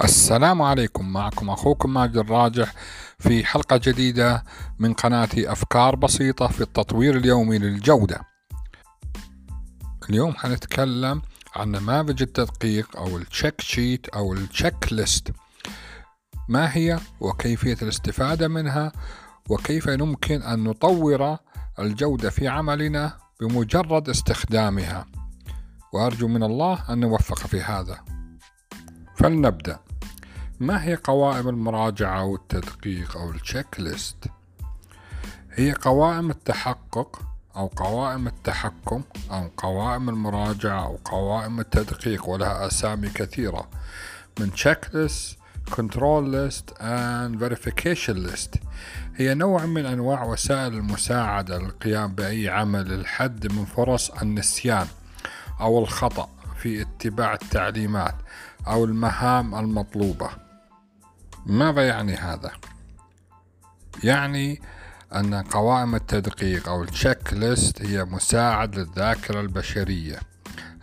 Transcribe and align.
السلام 0.00 0.62
عليكم. 0.62 1.12
معكم 1.12 1.50
أخوكم 1.50 1.94
ماجد 1.94 2.16
الراجح 2.16 2.72
في 3.18 3.44
حلقة 3.44 3.80
جديدة 3.84 4.44
من 4.78 4.94
قناتي 4.94 5.52
أفكار 5.52 5.96
بسيطة 5.96 6.46
في 6.46 6.60
التطوير 6.60 7.16
اليومي 7.16 7.58
للجودة. 7.58 8.20
اليوم 10.10 10.34
حنتكلم 10.34 11.22
عن 11.56 11.70
نماذج 11.70 12.22
التدقيق 12.22 12.96
أو 12.96 13.16
ال 13.16 13.23
check 13.23 13.60
sheet 13.60 14.08
أو 14.08 14.32
ال 14.32 14.42
check 14.42 14.92
list 14.92 15.32
ما 16.48 16.76
هي 16.76 16.98
وكيفية 17.20 17.76
الاستفادة 17.82 18.48
منها 18.48 18.92
وكيف 19.50 19.86
يمكن 19.86 20.42
أن 20.42 20.64
نطور 20.64 21.36
الجودة 21.78 22.30
في 22.30 22.48
عملنا 22.48 23.18
بمجرد 23.40 24.08
استخدامها؟ 24.08 25.06
وأرجو 25.92 26.28
من 26.28 26.42
الله 26.42 26.92
أن 26.92 27.00
نوفق 27.00 27.38
في 27.38 27.60
هذا. 27.60 27.98
فلنبدأ. 29.16 29.91
ما 30.62 30.84
هي 30.84 30.94
قوائم 30.94 31.48
المراجعة 31.48 32.24
والتدقيق 32.24 33.16
أو 33.16 33.30
ال 33.30 33.36
check 33.36 33.66
list؟ 33.78 34.16
هي 35.52 35.72
قوائم 35.72 36.30
التحقق 36.30 37.20
أو 37.56 37.66
قوائم 37.66 38.26
التحكم 38.26 39.02
أو 39.30 39.48
قوائم 39.56 40.08
المراجعة 40.08 40.84
أو 40.84 40.98
قوائم 41.04 41.60
التدقيق 41.60 42.28
ولها 42.28 42.66
أسامي 42.66 43.08
كثيرة. 43.08 43.68
من 44.40 44.52
check 44.52 44.88
list 44.94 45.38
control 45.76 46.30
list 46.30 46.70
and 46.70 47.40
verification 47.44 48.10
list 48.10 48.54
هي 49.16 49.34
نوع 49.34 49.66
من 49.66 49.86
أنواع 49.86 50.24
وسائل 50.24 50.74
المساعدة 50.74 51.58
للقيام 51.58 52.14
بأي 52.14 52.48
عمل 52.48 52.88
للحد 52.88 53.52
من 53.52 53.64
فرص 53.64 54.10
النسيان 54.10 54.86
أو 55.60 55.78
الخطأ 55.78 56.28
في 56.56 56.82
اتباع 56.82 57.34
التعليمات 57.34 58.14
أو 58.66 58.84
المهام 58.84 59.54
المطلوبة. 59.54 60.51
ماذا 61.46 61.86
يعني 61.86 62.14
هذا؟ 62.14 62.50
يعني 64.04 64.62
أن 65.14 65.34
قوائم 65.34 65.94
التدقيق 65.94 66.68
أو 66.68 66.82
التشيك 66.82 67.32
ليست 67.32 67.82
هي 67.82 68.04
مساعد 68.04 68.74
للذاكرة 68.76 69.40
البشرية 69.40 70.18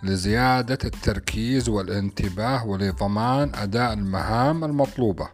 لزيادة 0.04 0.78
التركيز 0.86 1.70
والانتباه 1.70 2.66
ولضمان 2.66 3.52
أداء 3.56 3.94
المهام 3.94 4.64
المطلوبة 4.64 5.30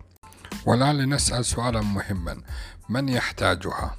والآن 0.65 0.97
لنسأل 0.97 1.45
سؤالا 1.45 1.81
مهما 1.81 2.41
من 2.89 3.09
يحتاجها؟ 3.09 3.95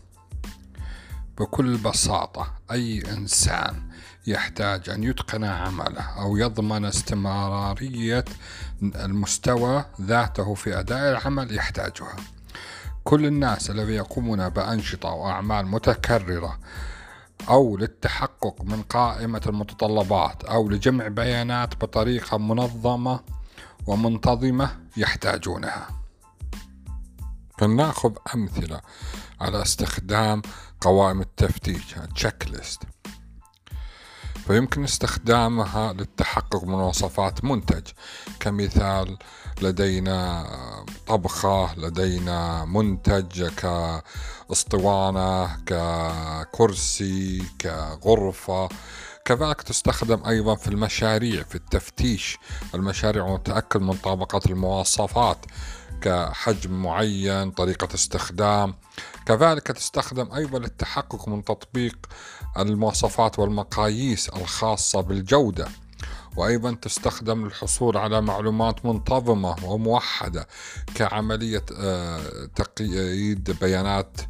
بكل 1.38 1.76
بساطة 1.76 2.54
أي 2.70 3.02
إنسان 3.12 3.82
يحتاج 4.26 4.90
أن 4.90 5.04
يتقن 5.04 5.44
عمله 5.44 6.02
أو 6.02 6.36
يضمن 6.36 6.84
استمرارية 6.84 8.24
المستوى 8.82 9.84
ذاته 10.00 10.54
في 10.54 10.80
أداء 10.80 11.10
العمل 11.10 11.56
يحتاجها. 11.56 12.16
كل 13.04 13.26
الناس 13.26 13.70
الذين 13.70 13.94
يقومون 13.94 14.48
بأنشطة 14.48 15.08
وأعمال 15.08 15.66
متكررة 15.66 16.58
أو 17.48 17.76
للتحقق 17.76 18.62
من 18.62 18.82
قائمة 18.82 19.42
المتطلبات 19.46 20.44
أو 20.44 20.68
لجمع 20.68 21.08
بيانات 21.08 21.76
بطريقة 21.76 22.38
منظمة 22.38 23.20
ومنتظمة 23.86 24.70
يحتاجونها. 24.96 25.88
فلنأخذ 27.58 28.12
أمثلة 28.34 28.80
على 29.40 29.62
استخدام 29.62 30.42
قوائم 30.80 31.20
التفتيش 31.20 31.94
تشيك 32.14 32.48
ليست 32.50 32.82
فيمكن 34.46 34.84
استخدامها 34.84 35.92
للتحقق 35.92 36.64
من 36.64 36.74
وصفات 36.74 37.44
منتج. 37.44 37.82
كمثال 38.40 39.18
لدينا 39.62 40.46
طبخة 41.06 41.74
لدينا 41.74 42.64
منتج 42.64 43.46
كاسطوانة 44.48 45.56
ككرسي 45.66 47.42
كغرفة. 47.60 48.68
كذلك 49.24 49.62
تستخدم 49.62 50.24
أيضا 50.26 50.54
في 50.54 50.68
المشاريع 50.68 51.42
في 51.42 51.54
التفتيش. 51.54 52.38
المشاريع 52.74 53.24
وتأكد 53.24 53.80
من 53.80 53.94
طابقة 53.94 54.40
المواصفات 54.46 55.38
كحجم 56.00 56.82
معين 56.82 57.50
طريقة 57.50 57.88
استخدام. 57.94 58.74
كذلك 59.26 59.66
تستخدم 59.66 60.32
أيضا 60.32 60.58
للتحقق 60.58 61.28
من 61.28 61.44
تطبيق 61.44 61.96
المواصفات 62.58 63.38
والمقاييس 63.38 64.28
الخاصة 64.28 65.00
بالجودة 65.00 65.68
وأيضا 66.36 66.74
تستخدم 66.74 67.44
للحصول 67.44 67.96
على 67.96 68.20
معلومات 68.20 68.86
منتظمة 68.86 69.56
وموحدة 69.64 70.46
كعملية 70.94 71.64
آه، 71.78 72.20
تقييد 72.56 73.56
بيانات 73.60 74.20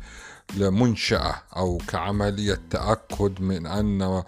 لمنشأة 0.57 1.35
أو 1.57 1.79
كعملية 1.89 2.61
تأكد 2.71 3.41
من 3.41 3.67
أن 3.67 4.23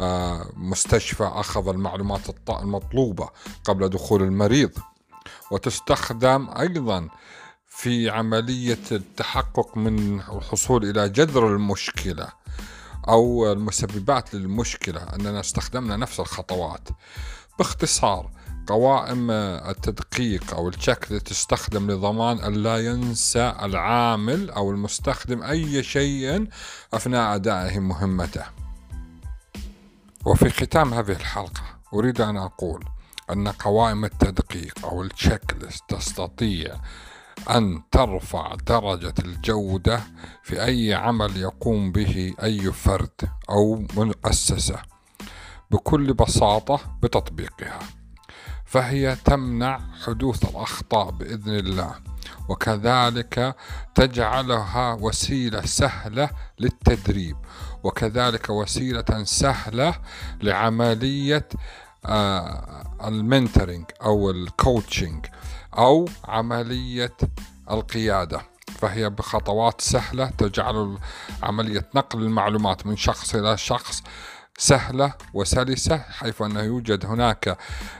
آه، 0.00 0.46
مستشفى 0.56 1.24
أخذ 1.24 1.68
المعلومات 1.68 2.20
المطلوبة 2.50 3.28
قبل 3.64 3.88
دخول 3.88 4.22
المريض. 4.22 4.70
وتستخدم 5.50 6.48
أيضا 6.58 7.08
في 7.70 8.10
عملية 8.10 8.78
التحقق 8.92 9.76
من 9.76 10.20
الحصول 10.20 10.90
إلى 10.90 11.08
جذر 11.08 11.46
المشكلة 11.46 12.28
أو 13.08 13.52
المسببات 13.52 14.34
للمشكلة 14.34 15.00
أننا 15.02 15.40
استخدمنا 15.40 15.96
نفس 15.96 16.20
الخطوات. 16.20 16.88
باختصار 17.58 18.30
قوائم 18.66 19.30
التدقيق 19.30 20.54
أو 20.54 20.68
التشيك 20.68 21.04
تستخدم 21.04 21.90
لضمان 21.90 22.38
أن 22.38 22.52
لا 22.52 22.76
ينسى 22.76 23.54
العامل 23.62 24.50
أو 24.50 24.70
المستخدم 24.70 25.42
أي 25.42 25.82
شيء 25.82 26.48
أثناء 26.94 27.34
أدائه 27.34 27.78
مهمته. 27.78 28.44
وفي 30.24 30.50
ختام 30.50 30.94
هذه 30.94 31.12
الحلقة 31.12 31.62
أريد 31.94 32.20
أن 32.20 32.36
أقول 32.36 32.84
أن 33.30 33.48
قوائم 33.48 34.04
التدقيق 34.04 34.74
أو 34.84 35.02
التشيك 35.02 35.56
تستطيع 35.88 36.80
أن 37.50 37.82
ترفع 37.90 38.54
درجة 38.54 39.14
الجودة 39.18 40.00
في 40.42 40.64
أي 40.64 40.94
عمل 40.94 41.36
يقوم 41.36 41.92
به 41.92 42.34
أي 42.42 42.72
فرد 42.72 43.30
أو 43.50 43.84
مؤسسة 43.96 44.82
بكل 45.70 46.14
بساطة 46.14 46.80
بتطبيقها 47.02 47.78
فهي 48.64 49.16
تمنع 49.24 49.80
حدوث 50.04 50.50
الأخطاء 50.50 51.10
بإذن 51.10 51.54
الله 51.54 51.94
وكذلك 52.48 53.56
تجعلها 53.94 54.92
وسيلة 55.00 55.60
سهلة 55.60 56.30
للتدريب 56.58 57.36
وكذلك 57.82 58.50
وسيلة 58.50 59.24
سهلة 59.24 59.94
لعملية 60.42 61.48
آه، 62.06 62.84
ال 63.04 63.12
mentoring 63.12 63.84
أو 64.02 64.30
ال 64.30 64.41
coaching 64.41 65.26
أو 65.78 66.08
عملية 66.24 67.16
القيادة. 67.70 68.40
فهي 68.78 69.10
بخطوات 69.10 69.80
سهلة 69.80 70.26
تجعل 70.26 70.98
عملية 71.42 71.88
نقل 71.94 72.22
المعلومات 72.22 72.86
من 72.86 72.96
شخص 72.96 73.34
إلى 73.34 73.56
شخص 73.56 74.02
سهلة 74.58 75.12
وسلسة 75.34 75.98
حيث 75.98 76.42
أنه 76.42 76.60
يوجد 76.60 77.06
هناك 77.06 77.58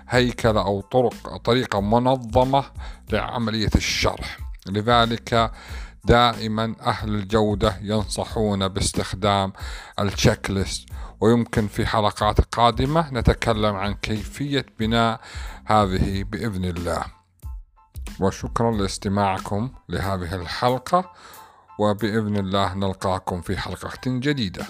هيكلة 0.08 0.60
أو 0.60 0.80
طرق 0.80 1.36
طريقة 1.36 1.80
منظمة 1.80 2.64
لعملية 3.12 3.70
الشرح. 3.76 4.38
لذلك 4.66 5.52
دائما 6.04 6.74
أهل 6.80 7.14
الجودة 7.14 7.76
ينصحون 7.82 8.68
باستخدام 8.68 9.52
التشيك 9.98 10.50
ليست 10.50 10.88
ويمكن 11.20 11.66
في 11.68 11.86
حلقات 11.86 12.40
قادمة 12.40 13.10
نتكلم 13.10 13.76
عن 13.76 13.94
كيفية 13.94 14.66
بناء 14.78 15.20
هذه 15.64 16.24
بإذن 16.24 16.64
الله. 16.64 17.04
وشكرا 18.20 18.72
لاستماعكم 18.72 19.70
لهذه 19.88 20.34
الحلقة 20.34 21.12
وبإذن 21.78 22.36
الله 22.36 22.74
نلقاكم 22.74 23.40
في 23.40 23.56
حلقة 23.56 24.00
جديدة. 24.06 24.66